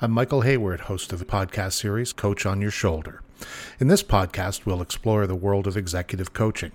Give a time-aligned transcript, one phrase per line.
[0.00, 3.20] I'm Michael Hayward, host of the podcast series Coach on Your Shoulder.
[3.80, 6.70] In this podcast, we'll explore the world of executive coaching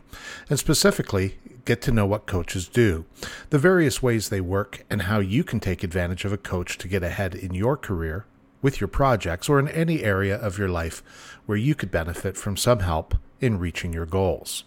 [0.50, 3.06] and specifically get to know what coaches do,
[3.50, 6.90] the various ways they work, and how you can take advantage of a coach to
[6.90, 8.26] get ahead in your career,
[8.62, 11.02] with your projects, or in any area of your life
[11.46, 14.66] where you could benefit from some help in reaching your goals.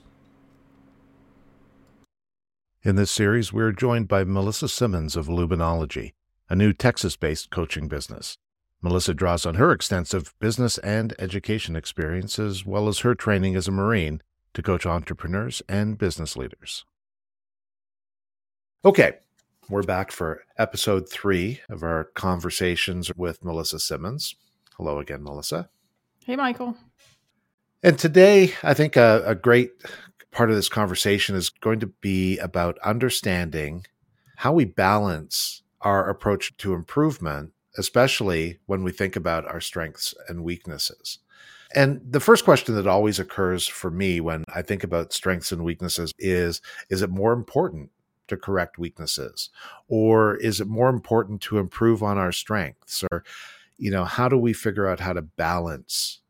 [2.83, 6.13] In this series, we're joined by Melissa Simmons of Luminology,
[6.49, 8.39] a new Texas based coaching business.
[8.83, 13.69] Melissa draws on her extensive business and education experience, as well as her training as
[13.69, 14.23] a Marine,
[14.55, 16.85] to coach entrepreneurs and business leaders.
[18.85, 19.15] Okay,
[19.69, 24.37] we're back for episode three of our conversations with Melissa Simmons.
[24.77, 25.69] Hello again, Melissa.
[26.25, 26.77] Hey, Michael.
[27.83, 29.71] And today, I think a, a great
[30.31, 33.85] part of this conversation is going to be about understanding
[34.37, 40.45] how we balance our approach to improvement especially when we think about our strengths and
[40.45, 41.19] weaknesses.
[41.75, 45.65] And the first question that always occurs for me when I think about strengths and
[45.65, 46.61] weaknesses is
[46.91, 47.91] is it more important
[48.29, 49.51] to correct weaknesses
[49.89, 53.25] or is it more important to improve on our strengths or
[53.79, 56.21] you know how do we figure out how to balance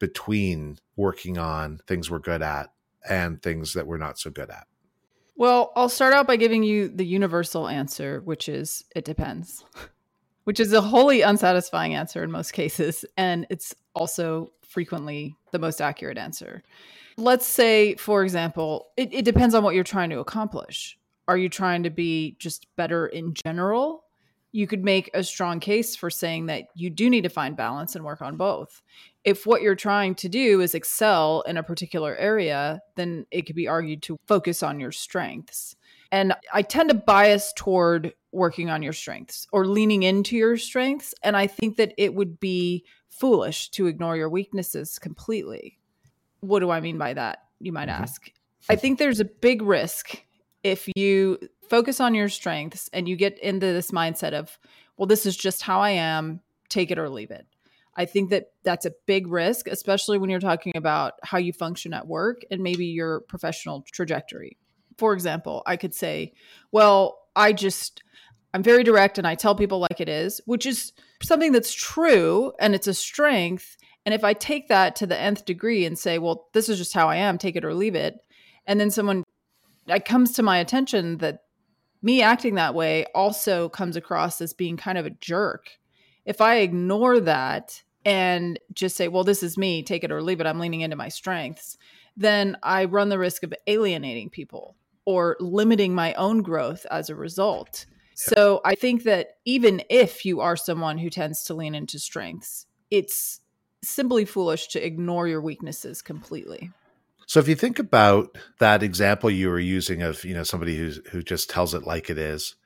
[0.00, 2.72] between working on things we're good at
[3.08, 4.66] and things that we're not so good at?
[5.36, 9.64] Well, I'll start out by giving you the universal answer, which is it depends.
[10.44, 13.04] which is a wholly unsatisfying answer in most cases.
[13.16, 16.62] And it's also frequently the most accurate answer.
[17.16, 20.98] Let's say, for example, it, it depends on what you're trying to accomplish.
[21.28, 24.04] Are you trying to be just better in general?
[24.52, 27.94] You could make a strong case for saying that you do need to find balance
[27.94, 28.82] and work on both.
[29.22, 33.54] If what you're trying to do is excel in a particular area, then it could
[33.54, 35.76] be argued to focus on your strengths.
[36.12, 41.14] And I tend to bias toward working on your strengths or leaning into your strengths.
[41.22, 45.78] And I think that it would be foolish to ignore your weaknesses completely.
[46.40, 47.44] What do I mean by that?
[47.58, 48.02] You might mm-hmm.
[48.02, 48.30] ask.
[48.68, 50.22] I think there's a big risk
[50.62, 54.58] if you focus on your strengths and you get into this mindset of,
[54.96, 57.46] well, this is just how I am, take it or leave it.
[57.96, 61.92] I think that that's a big risk, especially when you're talking about how you function
[61.92, 64.56] at work and maybe your professional trajectory
[65.00, 66.34] for example, I could say,
[66.72, 68.02] well, I just,
[68.52, 72.52] I'm very direct and I tell people like it is, which is something that's true
[72.60, 73.78] and it's a strength.
[74.04, 76.92] And if I take that to the nth degree and say, well, this is just
[76.92, 78.18] how I am, take it or leave it,
[78.66, 79.24] and then someone
[79.86, 81.44] it comes to my attention that
[82.02, 85.78] me acting that way also comes across as being kind of a jerk.
[86.26, 90.40] If I ignore that and just say, well, this is me, take it or leave
[90.40, 91.78] it, I'm leaning into my strengths,
[92.16, 97.14] then I run the risk of alienating people or limiting my own growth as a
[97.14, 97.86] result.
[98.14, 102.66] So I think that even if you are someone who tends to lean into strengths,
[102.90, 103.40] it's
[103.82, 106.70] simply foolish to ignore your weaknesses completely.
[107.26, 111.00] So if you think about that example you were using of, you know, somebody who's
[111.12, 112.56] who just tells it like it is,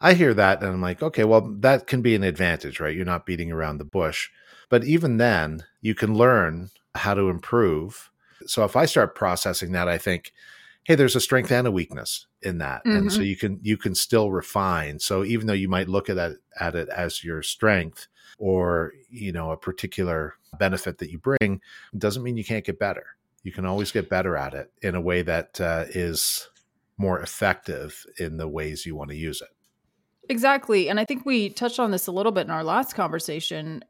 [0.00, 2.94] I hear that and I'm like, okay, well, that can be an advantage, right?
[2.94, 4.28] You're not beating around the bush.
[4.68, 8.10] But even then, you can learn how to improve.
[8.46, 10.32] So if I start processing that, I think,
[10.84, 12.84] hey there's a strength and a weakness in that.
[12.84, 12.96] Mm-hmm.
[12.96, 13.26] and so mm-hmm.
[13.26, 14.98] you can you can still refine.
[14.98, 18.08] So even though you might look at it at it as your strength
[18.38, 21.60] or you know a particular benefit that you bring
[21.96, 23.06] doesn't mean you can't get better.
[23.42, 26.48] You can always get better at it in a way that uh, is
[26.98, 29.48] more effective in the ways you want to use it.
[30.28, 30.88] Exactly.
[30.88, 33.82] And i think we touched on this a little bit in our last conversation.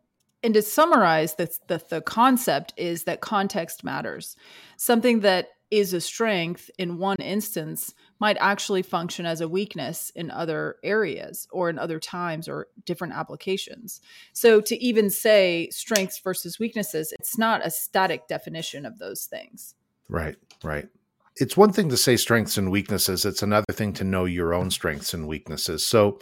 [0.42, 4.36] And to summarize the, the, the concept is that context matters.
[4.76, 10.30] Something that is a strength in one instance might actually function as a weakness in
[10.30, 14.00] other areas or in other times or different applications.
[14.32, 19.74] So to even say strengths versus weaknesses, it's not a static definition of those things.
[20.08, 20.88] Right, right.
[21.36, 24.70] It's one thing to say strengths and weaknesses, it's another thing to know your own
[24.70, 25.86] strengths and weaknesses.
[25.86, 26.18] So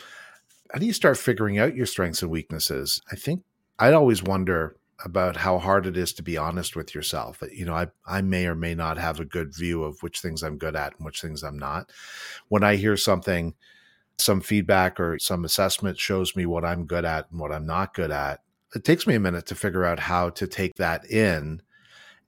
[0.73, 3.01] how do you start figuring out your strengths and weaknesses?
[3.11, 3.43] I think
[3.79, 7.43] I'd always wonder about how hard it is to be honest with yourself.
[7.53, 10.43] You know, I, I may or may not have a good view of which things
[10.43, 11.91] I'm good at and which things I'm not.
[12.49, 13.55] When I hear something,
[14.19, 17.95] some feedback or some assessment shows me what I'm good at and what I'm not
[17.95, 18.41] good at,
[18.75, 21.63] it takes me a minute to figure out how to take that in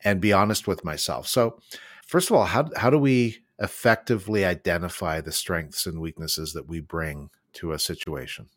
[0.05, 1.27] and be honest with myself.
[1.27, 1.59] So,
[2.07, 6.81] first of all, how, how do we effectively identify the strengths and weaknesses that we
[6.81, 8.49] bring to a situation?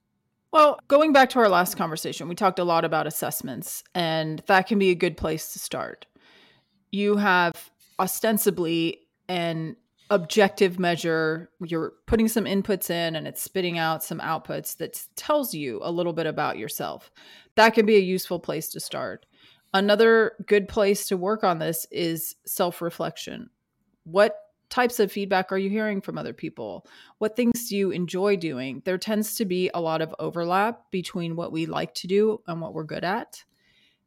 [0.54, 4.68] Well, going back to our last conversation, we talked a lot about assessments, and that
[4.68, 6.06] can be a good place to start.
[6.92, 9.76] You have ostensibly an
[10.12, 11.50] objective measure.
[11.60, 15.92] You're putting some inputs in and it's spitting out some outputs that tells you a
[15.92, 17.10] little bit about yourself.
[17.56, 19.26] That can be a useful place to start.
[19.74, 23.50] Another good place to work on this is self reflection.
[24.04, 24.38] What
[24.74, 26.88] types of feedback are you hearing from other people?
[27.20, 28.81] What things do you enjoy doing?
[28.86, 32.60] There tends to be a lot of overlap between what we like to do and
[32.60, 33.44] what we're good at.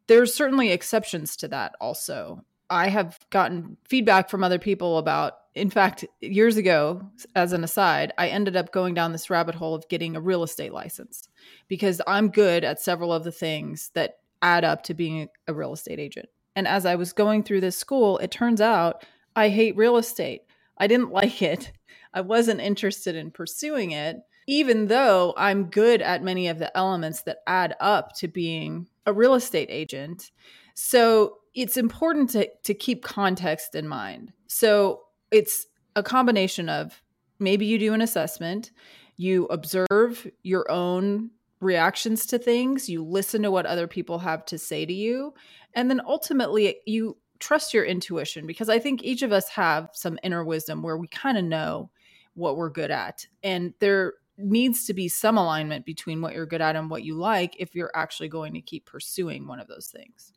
[0.08, 2.44] There's certainly exceptions to that also.
[2.68, 8.12] I have gotten feedback from other people about, in fact, years ago, as an aside,
[8.18, 11.28] I ended up going down this rabbit hole of getting a real estate license
[11.68, 15.74] because I'm good at several of the things that add up to being a real
[15.74, 16.28] estate agent.
[16.56, 19.04] And as I was going through this school, it turns out
[19.36, 20.42] I hate real estate.
[20.78, 21.72] I didn't like it.
[22.12, 27.22] I wasn't interested in pursuing it, even though I'm good at many of the elements
[27.22, 30.30] that add up to being a real estate agent.
[30.74, 34.32] So it's important to, to keep context in mind.
[34.46, 37.02] So it's a combination of
[37.38, 38.70] maybe you do an assessment,
[39.16, 41.30] you observe your own
[41.60, 45.32] reactions to things, you listen to what other people have to say to you,
[45.74, 50.18] and then ultimately you trust your intuition because I think each of us have some
[50.22, 51.90] inner wisdom where we kind of know
[52.34, 53.26] what we're good at.
[53.42, 57.14] And there needs to be some alignment between what you're good at and what you
[57.14, 60.32] like if you're actually going to keep pursuing one of those things.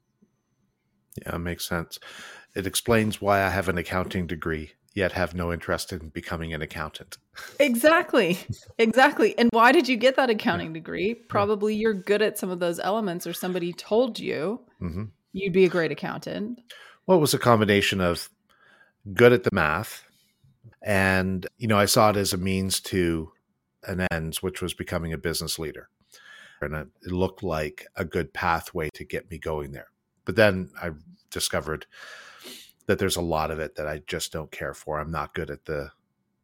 [1.26, 2.00] Yeah, makes sense.
[2.56, 6.62] It explains why I have an accounting degree yet have no interest in becoming an
[6.62, 7.18] accountant.
[7.60, 8.40] Exactly.
[8.78, 9.38] Exactly.
[9.38, 11.14] And why did you get that accounting degree?
[11.14, 15.06] Probably you're good at some of those elements or somebody told you mm-hmm.
[15.32, 16.60] you'd be a great accountant.
[17.10, 18.30] Well, was a combination of
[19.16, 20.04] good at the math,
[20.84, 23.32] and you know, I saw it as a means to
[23.88, 25.90] an ends, which was becoming a business leader,
[26.62, 29.88] and it, it looked like a good pathway to get me going there.
[30.24, 30.92] But then I
[31.32, 31.88] discovered
[32.86, 35.00] that there's a lot of it that I just don't care for.
[35.00, 35.90] I'm not good at the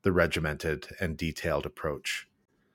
[0.02, 2.28] the regimented and detailed approach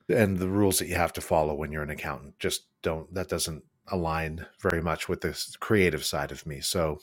[0.07, 3.27] and the rules that you have to follow when you're an accountant just don't that
[3.27, 6.61] doesn't align very much with the creative side of me.
[6.61, 7.01] So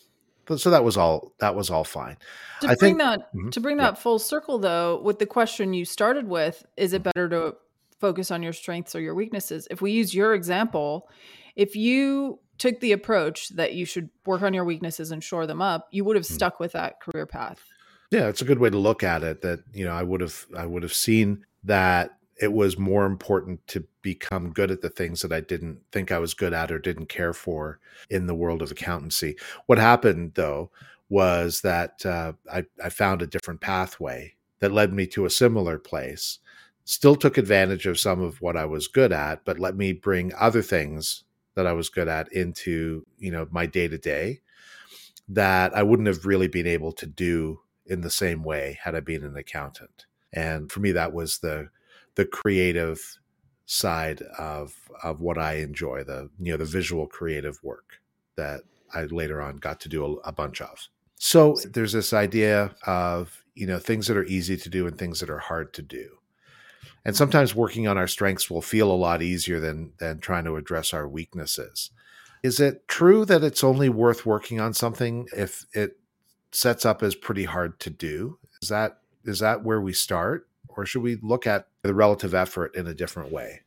[0.56, 2.16] so that was all that was all fine.
[2.60, 4.00] To I bring think, that mm-hmm, to bring that yeah.
[4.00, 7.56] full circle though, with the question you started with, is it better to
[8.00, 9.68] focus on your strengths or your weaknesses?
[9.70, 11.08] If we use your example,
[11.56, 15.62] if you took the approach that you should work on your weaknesses and shore them
[15.62, 16.34] up, you would have mm-hmm.
[16.34, 17.64] stuck with that career path.
[18.10, 20.46] Yeah, it's a good way to look at it that, you know, I would have
[20.56, 25.20] I would have seen that it was more important to become good at the things
[25.20, 27.78] that I didn't think I was good at or didn't care for
[28.08, 29.37] in the world of accountancy.
[29.66, 30.70] What happened though
[31.10, 35.78] was that uh, I, I found a different pathway that led me to a similar
[35.78, 36.38] place.
[36.87, 40.32] Still took advantage of some of what I was good at, but let me bring
[40.38, 41.25] other things
[41.55, 44.40] that I was good at into you know my day to day
[45.28, 49.00] that I wouldn't have really been able to do in the same way had I
[49.00, 50.06] been an accountant.
[50.32, 51.69] And for me, that was the
[52.14, 53.19] the creative
[53.70, 58.00] side of of what I enjoy the you know the visual creative work
[58.37, 58.62] that
[58.94, 60.88] I later on got to do a, a, bunch of.
[61.17, 65.20] So there's this idea of you know things that are easy to do and things
[65.20, 66.17] that are hard to do.
[67.05, 70.56] And sometimes working on our strengths will feel a lot easier than than trying to
[70.56, 71.91] address our weaknesses.
[72.43, 75.99] Is it true that it's only worth working on something if it
[76.53, 78.38] sets up as pretty hard to do?
[78.62, 80.49] Is that is that where we start?
[80.79, 83.60] or should we look at the relative effort in a different way?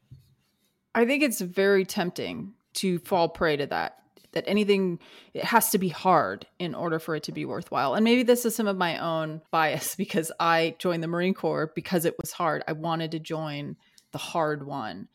[0.93, 3.97] I think it's very tempting to fall prey to that.
[4.33, 4.99] That anything
[5.33, 7.95] it has to be hard in order for it to be worthwhile.
[7.95, 11.71] And maybe this is some of my own bias because I joined the Marine Corps
[11.75, 12.63] because it was hard.
[12.65, 13.75] I wanted to join
[14.11, 15.09] the hard one.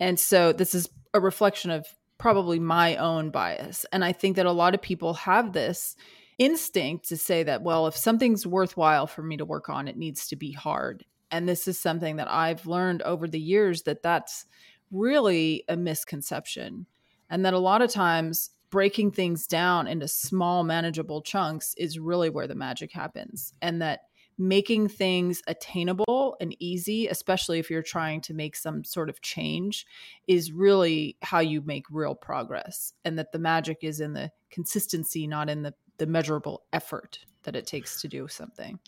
[0.00, 3.84] And so this is a reflection of probably my own bias.
[3.92, 5.94] And I think that a lot of people have this
[6.38, 10.26] instinct to say that, well, if something's worthwhile for me to work on, it needs
[10.28, 14.46] to be hard and this is something that I've learned over the years that that's
[14.90, 16.86] really a misconception
[17.30, 22.30] and that a lot of times breaking things down into small manageable chunks is really
[22.30, 24.00] where the magic happens and that
[24.36, 29.86] making things attainable and easy especially if you're trying to make some sort of change
[30.26, 35.26] is really how you make real progress and that the magic is in the consistency
[35.26, 38.78] not in the the measurable effort that it takes to do something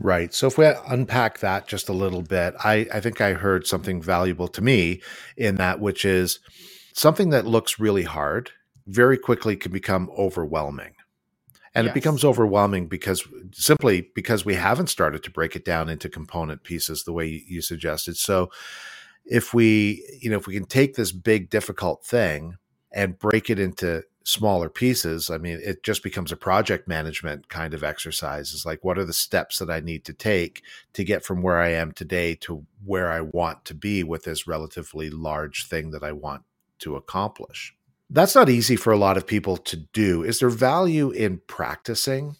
[0.00, 0.32] Right.
[0.32, 4.00] So if we unpack that just a little bit, I, I think I heard something
[4.00, 5.02] valuable to me
[5.36, 6.38] in that, which is
[6.92, 8.52] something that looks really hard
[8.86, 10.94] very quickly can become overwhelming.
[11.74, 11.92] And yes.
[11.92, 16.62] it becomes overwhelming because simply because we haven't started to break it down into component
[16.62, 18.16] pieces the way you suggested.
[18.16, 18.50] So
[19.24, 22.56] if we, you know, if we can take this big difficult thing
[22.92, 27.72] and break it into smaller pieces, I mean, it just becomes a project management kind
[27.72, 28.52] of exercise.
[28.52, 31.56] It's like, what are the steps that I need to take to get from where
[31.56, 36.04] I am today to where I want to be with this relatively large thing that
[36.04, 36.42] I want
[36.80, 37.74] to accomplish?
[38.10, 40.22] That's not easy for a lot of people to do.
[40.22, 42.36] Is there value in practicing?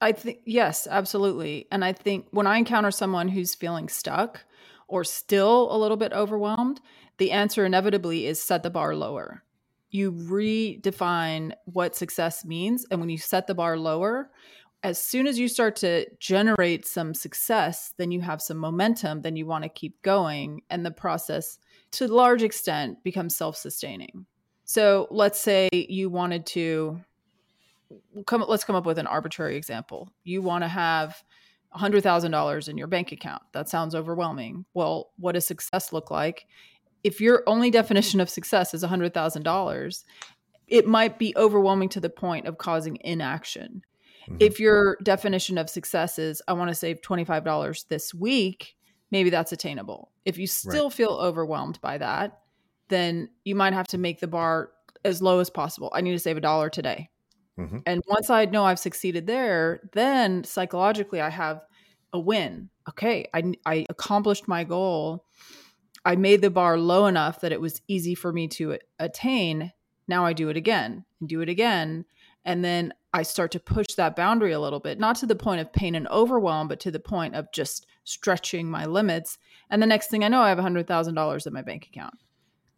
[0.00, 1.66] I think, yes, absolutely.
[1.72, 4.44] And I think when I encounter someone who's feeling stuck
[4.86, 6.80] or still a little bit overwhelmed,
[7.18, 9.42] the answer inevitably is set the bar lower.
[9.92, 12.84] You redefine what success means.
[12.90, 14.30] And when you set the bar lower,
[14.82, 19.36] as soon as you start to generate some success, then you have some momentum, then
[19.36, 20.62] you want to keep going.
[20.70, 21.58] And the process,
[21.92, 24.26] to a large extent, becomes self sustaining.
[24.64, 27.00] So let's say you wanted to
[28.26, 30.10] come, let's come up with an arbitrary example.
[30.24, 31.22] You want to have
[31.76, 33.42] $100,000 in your bank account.
[33.52, 34.64] That sounds overwhelming.
[34.74, 36.46] Well, what does success look like?
[37.04, 40.04] If your only definition of success is $100,000,
[40.68, 43.82] it might be overwhelming to the point of causing inaction.
[44.24, 44.36] Mm-hmm.
[44.40, 48.76] If your definition of success is, I want to save $25 this week,
[49.10, 50.10] maybe that's attainable.
[50.24, 50.92] If you still right.
[50.92, 52.40] feel overwhelmed by that,
[52.88, 54.70] then you might have to make the bar
[55.04, 55.90] as low as possible.
[55.94, 57.10] I need to save a dollar today.
[57.58, 57.78] Mm-hmm.
[57.86, 61.62] And once I know I've succeeded there, then psychologically I have
[62.12, 62.70] a win.
[62.88, 65.24] Okay, I, I accomplished my goal.
[66.04, 69.72] I made the bar low enough that it was easy for me to attain.
[70.08, 72.04] Now I do it again and do it again.
[72.44, 75.60] And then I start to push that boundary a little bit, not to the point
[75.60, 79.38] of pain and overwhelm, but to the point of just stretching my limits.
[79.70, 82.14] And the next thing I know, I have $100,000 in my bank account.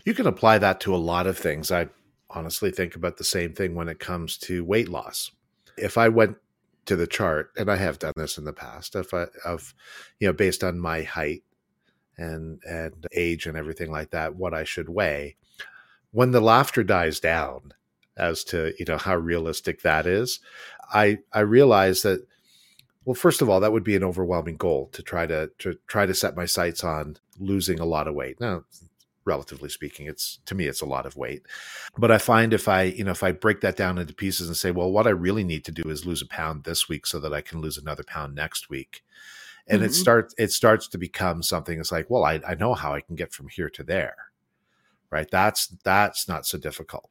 [0.05, 1.73] You can apply that to a lot of things.
[1.73, 1.89] I
[2.29, 5.31] honestly think about the same thing when it comes to weight loss.
[5.79, 6.37] If I went
[6.87, 9.75] to the chart, and I have done this in the past, if I of
[10.21, 11.43] you know based on my height
[12.19, 15.37] and and age and everything like that, what I should weigh.
[16.13, 17.75] When the laughter dies down
[18.17, 20.41] as to you know how realistic that is,
[20.93, 22.27] I I realize that
[23.07, 26.07] well, first of all, that would be an overwhelming goal to try to to try
[26.07, 28.41] to set my sights on losing a lot of weight.
[28.41, 28.65] Now,
[29.27, 31.45] relatively speaking it's to me it's a lot of weight
[31.97, 34.59] but i find if i you know if i break that down into pieces and
[34.59, 37.21] say well what i really need to do is lose a pound this week so
[37.21, 39.05] that i can lose another pound next week
[39.67, 39.87] and mm-hmm.
[39.87, 43.01] it starts it starts to become something it's like well I, I know how i
[43.01, 44.17] can get from here to there.
[45.11, 45.31] Right?
[45.31, 47.09] That's that's not so difficult.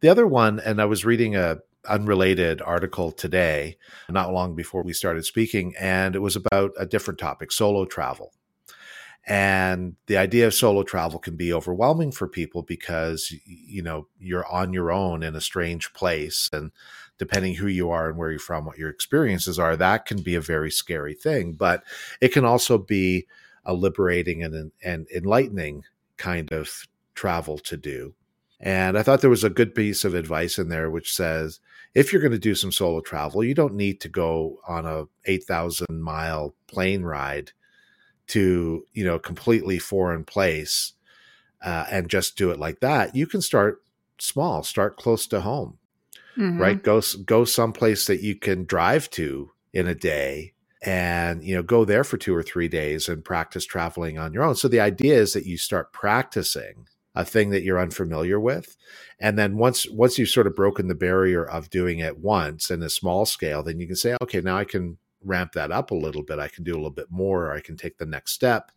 [0.00, 3.76] The other one and i was reading a unrelated article today
[4.08, 8.32] not long before we started speaking and it was about a different topic solo travel.
[9.26, 14.46] And the idea of solo travel can be overwhelming for people because you know you're
[14.46, 16.72] on your own in a strange place and
[17.18, 20.34] depending who you are and where you're from what your experiences are that can be
[20.34, 21.84] a very scary thing but
[22.20, 23.26] it can also be
[23.64, 25.82] a liberating and, and enlightening
[26.18, 28.14] kind of travel to do.
[28.60, 31.60] And i thought there was a good piece of advice in there which says
[31.94, 35.04] if you're going to do some solo travel you don't need to go on a
[35.26, 37.52] 8000 mile plane ride
[38.28, 40.94] to you know completely foreign place
[41.64, 43.16] uh, and just do it like that.
[43.16, 43.82] You can start
[44.18, 45.78] small start close to home
[46.36, 46.60] mm-hmm.
[46.60, 51.62] right go go someplace that you can drive to in a day and you know
[51.62, 54.80] go there for two or three days and practice traveling on your own so the
[54.80, 56.86] idea is that you start practicing
[57.16, 58.76] a thing that you're unfamiliar with
[59.20, 62.82] and then once once you've sort of broken the barrier of doing it once in
[62.82, 65.96] a small scale then you can say okay now i can ramp that up a
[65.96, 66.38] little bit.
[66.38, 68.70] I can do a little bit more, or I can take the next step.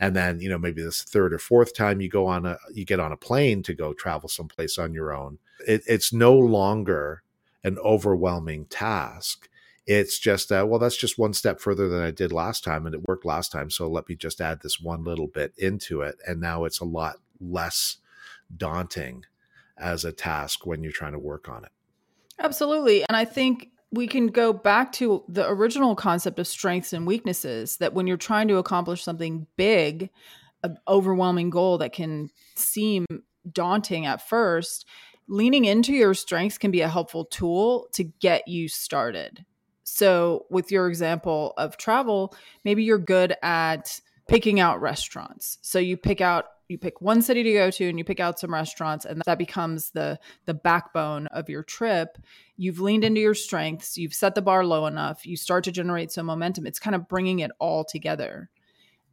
[0.00, 2.84] And then, you know, maybe this third or fourth time you go on a, you
[2.84, 5.38] get on a plane to go travel someplace on your own.
[5.66, 7.22] It, it's no longer
[7.64, 9.48] an overwhelming task.
[9.86, 12.94] It's just, uh, well, that's just one step further than I did last time, and
[12.94, 13.70] it worked last time.
[13.70, 16.16] So let me just add this one little bit into it.
[16.26, 17.96] And now it's a lot less
[18.54, 19.24] daunting
[19.78, 21.70] as a task when you're trying to work on it.
[22.38, 23.04] Absolutely.
[23.08, 27.78] And I think we can go back to the original concept of strengths and weaknesses
[27.78, 30.10] that when you're trying to accomplish something big,
[30.62, 33.06] an overwhelming goal that can seem
[33.50, 34.86] daunting at first,
[35.28, 39.44] leaning into your strengths can be a helpful tool to get you started.
[39.84, 45.58] So, with your example of travel, maybe you're good at picking out restaurants.
[45.62, 48.38] So, you pick out you pick one city to go to and you pick out
[48.38, 52.18] some restaurants and that becomes the the backbone of your trip
[52.56, 56.12] you've leaned into your strengths you've set the bar low enough you start to generate
[56.12, 58.50] some momentum it's kind of bringing it all together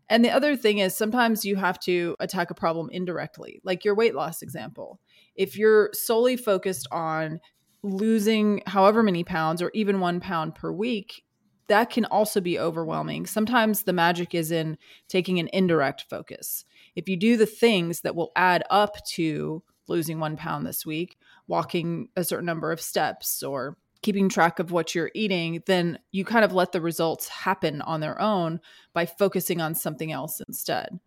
[0.09, 3.95] and the other thing is sometimes you have to attack a problem indirectly like your
[3.95, 4.99] weight loss example
[5.35, 7.39] if you're solely focused on
[7.83, 11.23] losing however many pounds or even 1 pound per week
[11.67, 13.25] that can also be overwhelming.
[13.25, 14.77] Sometimes the magic is in
[15.07, 16.63] taking an indirect focus
[16.95, 21.17] if you do the things that will add up to losing one pound this week,
[21.47, 26.23] walking a certain number of steps, or keeping track of what you're eating, then you
[26.23, 28.59] kind of let the results happen on their own
[28.93, 30.99] by focusing on something else instead.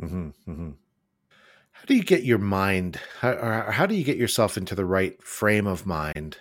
[0.00, 0.70] Mm-hmm, mm-hmm.
[1.82, 5.20] How do you get your mind, how, how do you get yourself into the right
[5.20, 6.38] frame of mind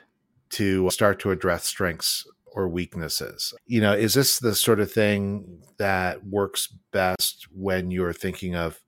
[0.52, 3.52] to start to address strengths or weaknesses?
[3.66, 8.84] You know, is this the sort of thing that works best when you're thinking of,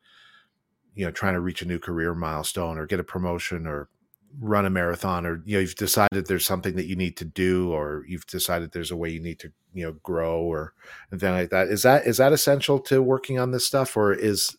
[0.93, 3.89] you know, trying to reach a new career milestone or get a promotion or
[4.39, 7.72] run a marathon or you know you've decided there's something that you need to do
[7.72, 10.74] or you've decided there's a way you need to you know grow or
[11.12, 14.57] anything like that is that is that essential to working on this stuff or is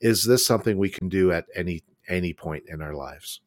[0.00, 3.40] is this something we can do at any any point in our lives?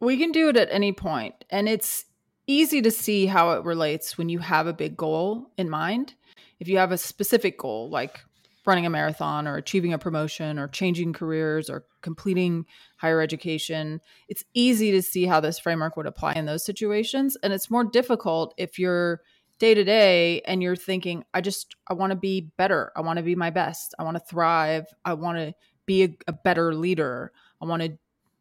[0.00, 2.06] We can do it at any point and it's
[2.46, 6.14] easy to see how it relates when you have a big goal in mind.
[6.58, 8.20] If you have a specific goal like
[8.66, 12.64] running a marathon or achieving a promotion or changing careers or completing
[12.98, 17.52] higher education it's easy to see how this framework would apply in those situations and
[17.52, 19.22] it's more difficult if you're
[19.58, 22.92] day to day and you're thinking i just i want to be better.
[22.96, 23.94] I want to be my best.
[23.98, 24.86] I want to thrive.
[25.04, 25.54] I want to
[25.90, 27.32] be a, a better leader.
[27.60, 27.98] I want to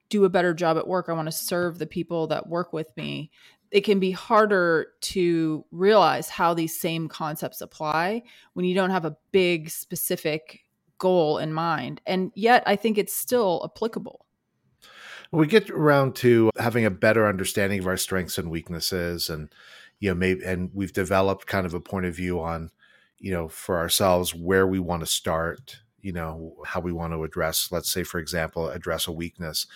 [0.10, 1.10] do a better job at work.
[1.10, 3.32] I want to serve the people that work with me.
[3.72, 8.22] It can be harder to realize how these same concepts apply
[8.53, 10.60] when you don't have a big specific
[11.00, 12.01] goal in mind.
[12.06, 14.27] And yet, I think it's still applicable.
[15.32, 19.50] We get around to having a better understanding of our strengths and weaknesses, and
[20.00, 22.70] you know, maybe, and we've developed kind of a point of view on,
[23.18, 27.24] you know, for ourselves where we want to start you know how we want to
[27.24, 29.68] address let's say for example address a weakness.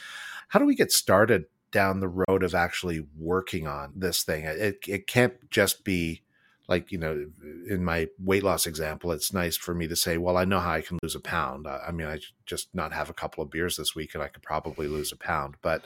[0.49, 4.45] How do we get started down the road of actually working on this thing?
[4.45, 6.21] It, it can't just be
[6.67, 7.25] like you know
[7.67, 10.71] in my weight loss example it's nice for me to say well i know how
[10.71, 11.67] i can lose a pound.
[11.67, 14.43] I mean i just not have a couple of beers this week and i could
[14.43, 15.55] probably lose a pound.
[15.61, 15.83] But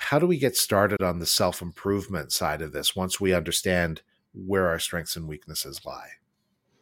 [0.00, 4.02] how do we get started on the self improvement side of this once we understand
[4.32, 6.10] where our strengths and weaknesses lie?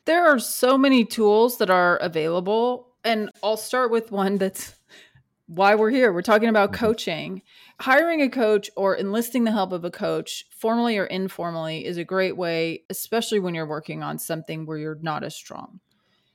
[0.05, 4.75] There are so many tools that are available and I'll start with one that's
[5.47, 6.13] why we're here.
[6.13, 6.85] We're talking about mm-hmm.
[6.85, 7.43] coaching.
[7.81, 12.05] Hiring a coach or enlisting the help of a coach, formally or informally, is a
[12.05, 15.81] great way, especially when you're working on something where you're not as strong.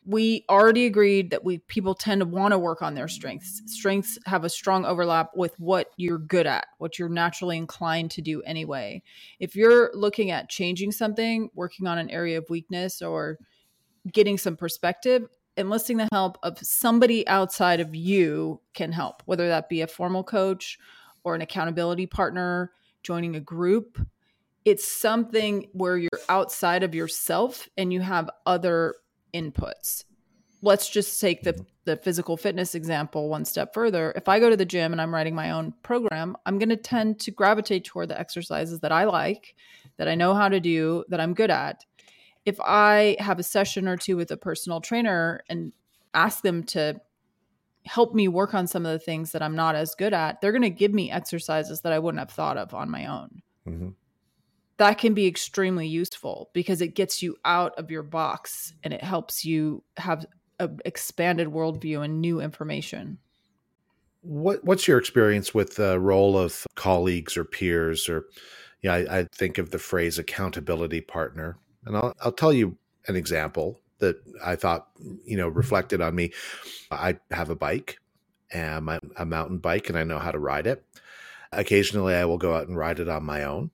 [0.05, 3.61] We already agreed that we people tend to want to work on their strengths.
[3.67, 8.21] Strengths have a strong overlap with what you're good at, what you're naturally inclined to
[8.21, 9.03] do anyway.
[9.39, 13.37] If you're looking at changing something, working on an area of weakness or
[14.11, 19.69] getting some perspective, enlisting the help of somebody outside of you can help, whether that
[19.69, 20.79] be a formal coach
[21.23, 22.71] or an accountability partner,
[23.03, 23.99] joining a group.
[24.65, 28.95] It's something where you're outside of yourself and you have other
[29.33, 30.05] inputs.
[30.61, 34.13] Let's just take the, the physical fitness example one step further.
[34.15, 36.77] If I go to the gym and I'm writing my own program, I'm going to
[36.77, 39.55] tend to gravitate toward the exercises that I like,
[39.97, 41.83] that I know how to do, that I'm good at
[42.45, 45.71] if I have a session or two with a personal trainer and
[46.13, 46.99] ask them to
[47.85, 50.51] help me work on some of the things that I'm not as good at, they're
[50.51, 53.41] going to give me exercises that I wouldn't have thought of on my own.
[53.67, 53.89] Mm-hmm.
[54.77, 59.03] That can be extremely useful because it gets you out of your box and it
[59.03, 60.25] helps you have
[60.59, 63.19] an expanded worldview and new information.
[64.21, 68.25] What What's your experience with the role of colleagues or peers or
[68.81, 73.15] yeah, I, I think of the phrase accountability partner and I'll, I'll tell you an
[73.15, 74.89] example that I thought,
[75.25, 76.31] you know, reflected on me.
[76.91, 77.99] I have a bike,
[78.51, 80.83] and I'm a mountain bike, and I know how to ride it.
[81.51, 83.71] Occasionally, I will go out and ride it on my own.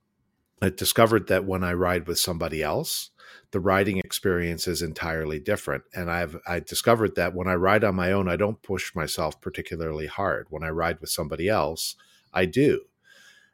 [0.62, 3.12] I discovered that when I ride with somebody else,
[3.52, 5.84] the riding experience is entirely different.
[5.93, 9.39] And I've I discovered that when I ride on my own, I don't push myself
[9.41, 10.48] particularly hard.
[10.50, 11.95] When I ride with somebody else,
[12.34, 12.82] I do.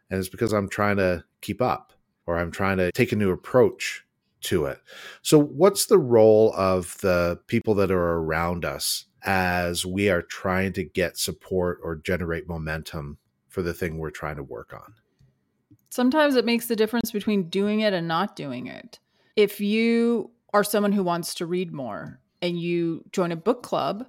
[0.10, 1.94] And it's because I'm trying to keep up
[2.26, 4.05] or I'm trying to take a new approach
[4.46, 4.80] to it.
[5.22, 10.74] So, what's the role of the people that are around us as we are trying
[10.74, 14.94] to get support or generate momentum for the thing we're trying to work on?
[15.90, 19.00] Sometimes it makes the difference between doing it and not doing it.
[19.36, 24.06] If you are someone who wants to read more and you join a book club,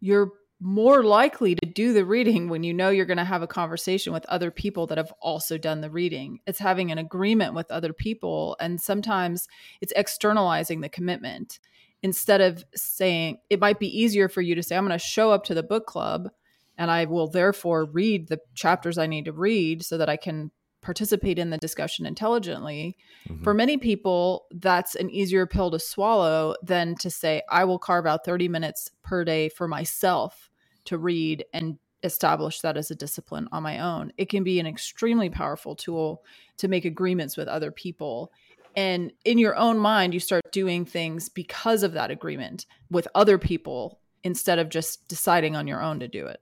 [0.00, 0.32] you're
[0.62, 4.12] more likely to do the reading when you know you're going to have a conversation
[4.12, 6.38] with other people that have also done the reading.
[6.46, 8.56] It's having an agreement with other people.
[8.60, 9.48] And sometimes
[9.80, 11.58] it's externalizing the commitment
[12.04, 15.32] instead of saying it might be easier for you to say, I'm going to show
[15.32, 16.30] up to the book club
[16.78, 20.52] and I will therefore read the chapters I need to read so that I can
[20.80, 22.96] participate in the discussion intelligently.
[23.28, 23.42] Mm-hmm.
[23.42, 28.06] For many people, that's an easier pill to swallow than to say, I will carve
[28.06, 30.50] out 30 minutes per day for myself
[30.86, 34.12] to read and establish that as a discipline on my own.
[34.16, 36.24] It can be an extremely powerful tool
[36.58, 38.32] to make agreements with other people.
[38.74, 43.38] And in your own mind, you start doing things because of that agreement with other
[43.38, 46.40] people instead of just deciding on your own to do it.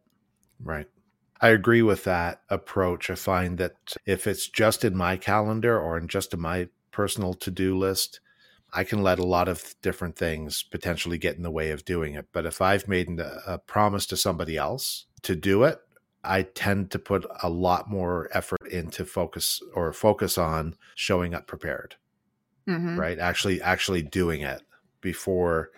[0.63, 0.87] Right.
[1.41, 3.09] I agree with that approach.
[3.09, 3.75] I find that
[4.07, 8.21] if it's just in my calendar or in just in my personal to do list,
[8.73, 12.15] I can let a lot of different things potentially get in the way of doing
[12.15, 12.29] it.
[12.33, 15.81] But if I've made a, promise to somebody else to do it,
[16.23, 21.47] I tend to put a lot more effort into focus or focus on showing up
[21.47, 21.97] prepared.
[22.69, 22.99] Mm-hmm.
[22.99, 23.19] Right?
[23.19, 24.63] Actually actually doing it
[25.01, 25.71] before,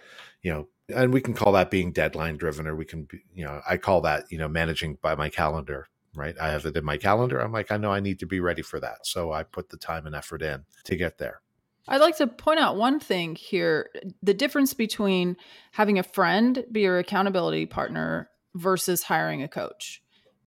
[0.43, 3.45] you know, and we can call that being deadline driven or we can be, you
[3.45, 6.85] know i call that you know managing by my calendar right i have it in
[6.85, 9.43] my calendar i'm like i know i need to be ready for that so i
[9.43, 11.41] put the time and effort in to get there
[11.88, 13.90] i'd like to point out one thing here
[14.23, 15.37] the difference between
[15.73, 20.03] having a friend be your accountability partner versus hiring a coach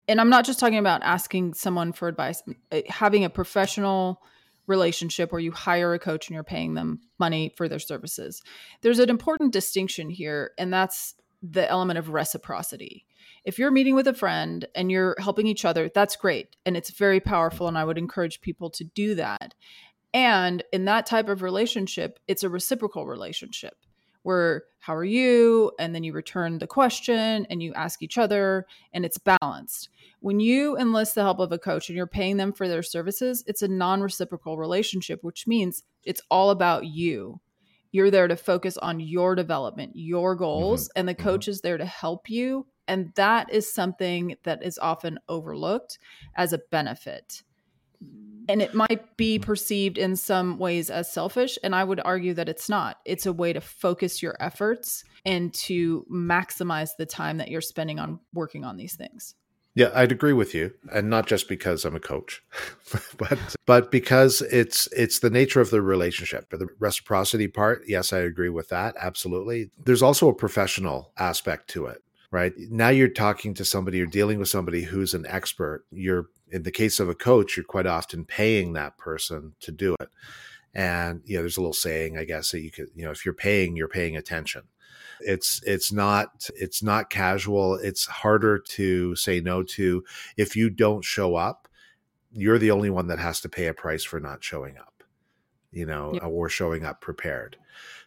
[0.08, 4.22] and i'm not just talking about asking someone for advice eh, having a professional
[4.68, 8.42] relationship where you hire a coach and you're paying them money for their services.
[8.82, 13.06] There's an important distinction here, and that's the element of reciprocity.
[13.44, 16.56] If you're meeting with a friend and you're helping each other, that's great.
[16.66, 17.68] And it's very powerful.
[17.68, 19.54] And I would encourage people to do that.
[20.16, 23.76] And in that type of relationship, it's a reciprocal relationship
[24.24, 25.72] where, how are you?
[25.78, 29.90] And then you return the question and you ask each other, and it's balanced.
[30.22, 33.44] When you enlist the help of a coach and you're paying them for their services,
[33.46, 37.40] it's a non reciprocal relationship, which means it's all about you.
[37.92, 41.00] You're there to focus on your development, your goals, mm-hmm.
[41.00, 41.24] and the mm-hmm.
[41.24, 41.52] coach mm-hmm.
[41.52, 42.66] is there to help you.
[42.88, 46.00] And that is something that is often overlooked
[46.36, 47.44] as a benefit.
[48.48, 51.58] And it might be perceived in some ways as selfish.
[51.64, 53.00] And I would argue that it's not.
[53.06, 58.00] It's a way to focus your efforts and to maximize the time that you're spending
[58.00, 59.36] on working on these things.
[59.76, 62.42] Yeah, I'd agree with you, and not just because I'm a coach,
[63.18, 67.84] but but because it's it's the nature of the relationship, the reciprocity part.
[67.86, 68.96] Yes, I agree with that.
[68.98, 69.72] Absolutely.
[69.78, 72.54] There's also a professional aspect to it, right?
[72.58, 75.86] Now you're talking to somebody, you're dealing with somebody who's an expert.
[75.92, 79.96] You're in the case of a coach, you're quite often paying that person to do
[80.00, 80.10] it.
[80.74, 83.26] And you know, there's a little saying, I guess, that you could, you know, if
[83.26, 84.64] you're paying, you're paying attention
[85.20, 87.76] it's it's not it's not casual.
[87.76, 90.04] It's harder to say no to
[90.38, 91.68] if you don't show up.
[92.32, 95.04] You're the only one that has to pay a price for not showing up,
[95.72, 96.24] you know, yep.
[96.26, 97.58] or showing up prepared.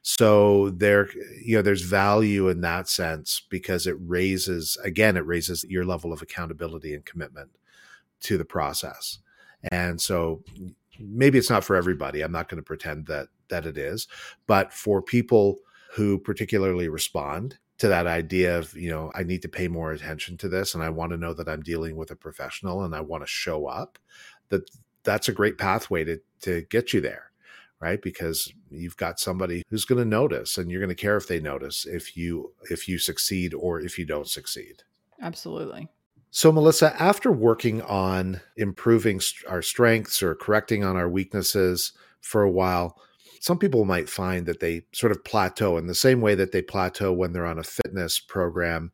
[0.02, 1.08] So there,
[1.42, 6.12] you know, there's value in that sense because it raises again, it raises your level
[6.12, 7.50] of accountability and commitment
[8.20, 9.18] to the process.
[9.70, 10.42] And so
[10.98, 12.22] maybe it's not for everybody.
[12.22, 14.06] I'm not going to pretend that that it is,
[14.46, 15.58] but for people
[15.92, 20.36] who particularly respond to that idea of you know i need to pay more attention
[20.36, 23.00] to this and i want to know that i'm dealing with a professional and i
[23.00, 23.98] want to show up
[24.48, 24.68] that
[25.04, 27.27] that's a great pathway to to get you there
[27.80, 28.00] right?
[28.00, 31.40] Because you've got somebody who's going to notice and you're going to care if they
[31.40, 34.82] notice if you if you succeed or if you don't succeed.
[35.20, 35.88] Absolutely.
[36.30, 42.50] So melissa after working on improving our strengths or correcting on our weaknesses for a
[42.50, 43.00] while
[43.40, 46.62] some people might find that they sort of plateau in the same way that they
[46.62, 48.92] plateau when they're on a fitness program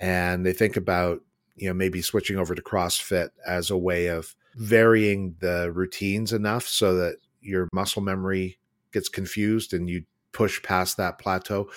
[0.00, 1.20] and they think about
[1.56, 6.66] you know maybe switching over to crossfit as a way of varying the routines enough
[6.66, 8.58] so that your muscle memory
[8.92, 11.68] gets confused and you push past that plateau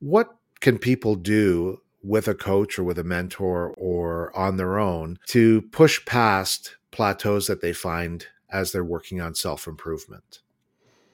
[0.00, 5.18] what can people do with a coach or with a mentor or on their own
[5.26, 10.40] to push past plateaus that they find as they're working on self improvement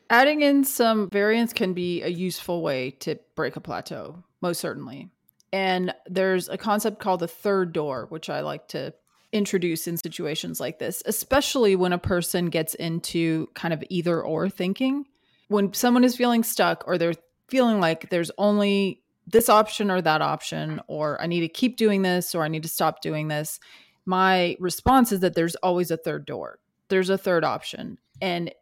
[0.08, 5.10] Adding in some variance can be a useful way to break a plateau, most certainly.
[5.52, 8.94] And there's a concept called the third door, which I like to
[9.36, 14.48] introduce in situations like this, especially when a person gets into kind of either or
[14.48, 15.06] thinking.
[15.48, 17.14] When someone is feeling stuck or they're
[17.48, 22.02] feeling like there's only this option or that option, or I need to keep doing
[22.02, 23.60] this or I need to stop doing this,
[24.04, 26.58] my response is that there's always a third door.
[26.88, 27.98] There's a third option.
[28.20, 28.52] And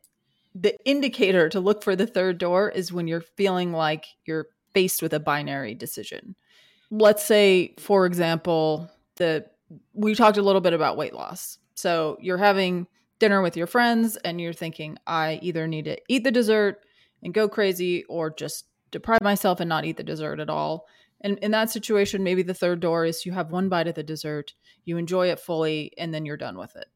[0.54, 5.02] the indicator to look for the third door is when you're feeling like you're faced
[5.02, 6.34] with a binary decision.
[6.90, 9.46] Let's say, for example, the
[9.92, 11.58] we talked a little bit about weight loss.
[11.74, 12.86] So you're having
[13.18, 16.84] dinner with your friends and you're thinking, I either need to eat the dessert
[17.22, 20.86] and go crazy or just deprive myself and not eat the dessert at all.
[21.20, 24.02] And in that situation, maybe the third door is you have one bite of the
[24.02, 26.86] dessert, you enjoy it fully, and then you're done with it.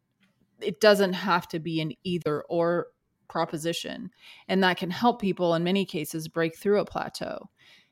[0.60, 2.88] It doesn't have to be an either or
[3.28, 4.10] proposition.
[4.48, 7.48] And that can help people in many cases break through a plateau.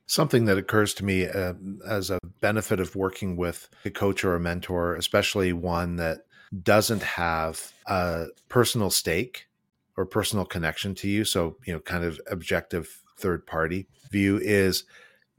[0.06, 1.54] Something that occurs to me uh,
[1.86, 6.26] as a benefit of working with a coach or a mentor, especially one that
[6.62, 9.48] doesn't have a personal stake
[9.96, 11.24] or personal connection to you.
[11.24, 14.84] So, you know, kind of objective third party view is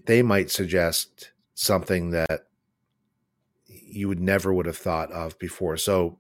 [0.05, 2.47] they might suggest something that
[3.67, 5.77] you would never would have thought of before.
[5.77, 6.19] So,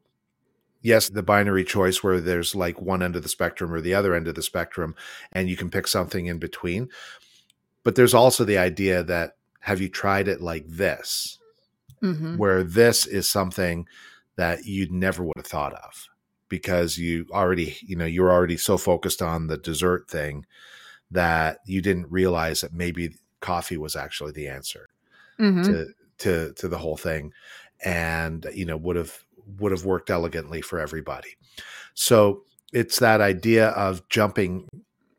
[0.81, 4.13] yes, the binary choice where there's like one end of the spectrum or the other
[4.13, 4.95] end of the spectrum,
[5.31, 6.89] and you can pick something in between.
[7.87, 11.39] But there's also the idea that have you tried it like this,
[12.03, 12.35] mm-hmm.
[12.35, 13.87] where this is something
[14.35, 16.09] that you'd never would have thought of
[16.49, 20.45] because you already, you know, you're already so focused on the dessert thing
[21.11, 24.89] that you didn't realize that maybe coffee was actually the answer
[25.39, 25.63] mm-hmm.
[25.63, 27.31] to to to the whole thing
[27.85, 29.23] and you know would have
[29.59, 31.37] would have worked elegantly for everybody
[31.93, 34.67] so it's that idea of jumping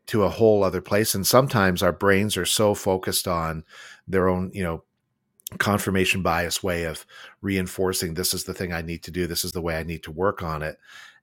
[0.09, 3.63] to a whole other place and sometimes our brains are so focused on
[4.07, 4.83] their own you know
[5.57, 7.05] confirmation bias way of
[7.41, 10.03] reinforcing this is the thing I need to do, this is the way I need
[10.03, 10.77] to work on it.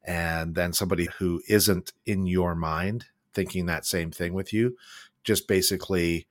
[0.05, 4.77] And then somebody who isn't in your mind thinking that same thing with you
[5.25, 6.27] just basically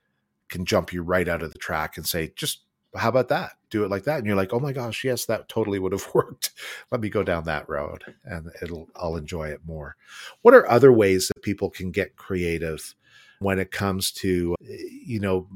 [0.50, 2.62] can jump you right out of the track and say, just
[2.96, 3.54] how about that?
[3.76, 4.20] Do it like that.
[4.20, 6.52] And you're like, oh my gosh, yes, that totally would have worked.
[6.92, 9.98] Let me go down that road and it'll I'll enjoy it more.
[10.44, 12.96] What are other ways that people can get creative
[13.40, 15.48] when it comes to eh, you know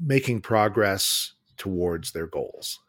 [0.00, 2.80] making progress towards their goals.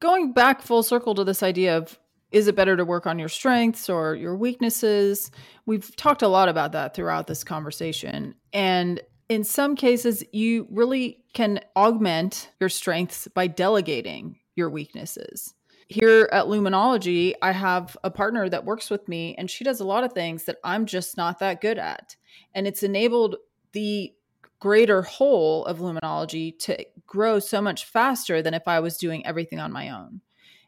[0.00, 1.98] Going back full circle to this idea of
[2.30, 5.30] is it better to work on your strengths or your weaknesses?
[5.66, 8.34] We've talked a lot about that throughout this conversation.
[8.54, 9.00] And
[9.32, 15.54] in some cases, you really can augment your strengths by delegating your weaknesses.
[15.88, 19.86] Here at Luminology, I have a partner that works with me, and she does a
[19.86, 22.14] lot of things that I'm just not that good at.
[22.54, 23.36] And it's enabled
[23.72, 24.12] the
[24.60, 29.60] greater whole of luminology to grow so much faster than if I was doing everything
[29.60, 30.20] on my own.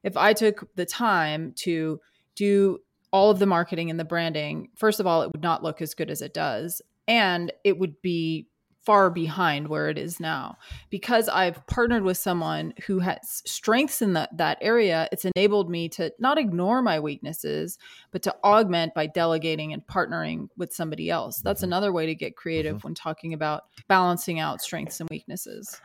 [0.02, 2.00] If I took the time to
[2.34, 2.78] do
[3.12, 5.94] all of the marketing and the branding, first of all, it would not look as
[5.94, 6.80] good as it does.
[7.06, 8.48] And it would be
[8.84, 10.56] far behind where it is now.
[10.90, 15.88] Because i've partnered with someone who has strengths in that that area it's enabled me
[15.88, 17.78] to not ignore my weaknesses
[18.10, 21.40] but to augment by delegating and partnering with somebody else.
[21.40, 21.68] That's mm-hmm.
[21.68, 22.88] another way to get creative mm-hmm.
[22.88, 25.80] when talking about balancing out strengths and weaknesses.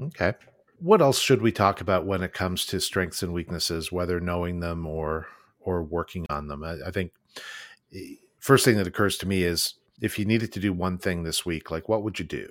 [0.00, 0.34] Okay.
[0.78, 4.60] What else should we talk about when it comes to strengths and weaknesses whether knowing
[4.60, 5.26] them or
[5.60, 6.64] or working on them?
[6.64, 7.12] I, I think
[7.94, 11.22] eh, first thing that occurs to me is if you needed to do one thing
[11.22, 12.48] this week, like what would you do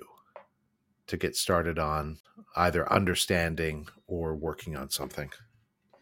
[1.06, 2.18] to get started on
[2.56, 5.30] either understanding or working on something?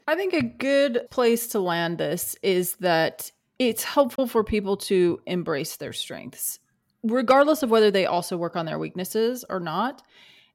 [0.07, 5.21] I think a good place to land this is that it's helpful for people to
[5.27, 6.59] embrace their strengths,
[7.03, 10.03] regardless of whether they also work on their weaknesses or not.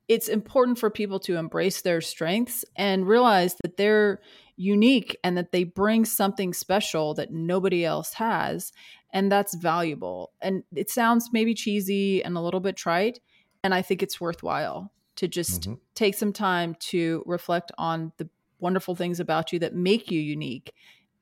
[0.07, 4.19] It's important for people to embrace their strengths and realize that they're
[4.55, 8.71] unique and that they bring something special that nobody else has
[9.15, 10.33] and that's valuable.
[10.41, 13.21] And it sounds maybe cheesy and a little bit trite,
[13.63, 15.75] and I think it's worthwhile to just mm-hmm.
[15.95, 20.73] take some time to reflect on the wonderful things about you that make you unique.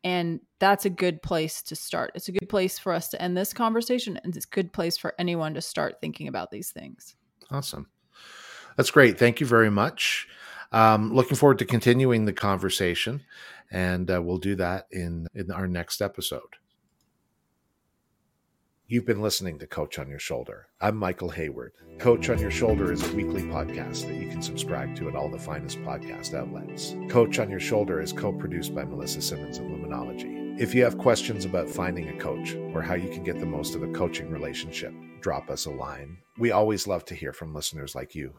[0.03, 2.11] And that's a good place to start.
[2.15, 4.97] It's a good place for us to end this conversation, and it's a good place
[4.97, 7.15] for anyone to start thinking about these things.
[7.51, 7.87] Awesome.
[8.75, 9.19] That's great.
[9.19, 10.27] Thank you very much.
[10.71, 13.21] Um, looking forward to continuing the conversation,
[13.69, 16.55] and uh, we'll do that in in our next episode.
[18.85, 20.67] You've been listening to Coach on Your Shoulder.
[20.81, 21.71] I'm Michael Hayward.
[21.99, 25.29] Coach on Your Shoulder is a weekly podcast that you can subscribe to at all
[25.29, 26.93] the finest podcast outlets.
[27.09, 30.59] Coach on Your Shoulder is co produced by Melissa Simmons of Luminology.
[30.59, 33.73] If you have questions about finding a coach or how you can get the most
[33.73, 36.17] of a coaching relationship, drop us a line.
[36.37, 38.33] We always love to hear from listeners like you.